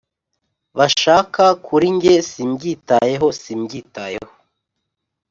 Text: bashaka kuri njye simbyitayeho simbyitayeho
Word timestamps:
bashaka 0.77 1.43
kuri 1.65 1.87
njye 1.95 2.15
simbyitayeho 2.29 3.27
simbyitayeho 3.41 4.31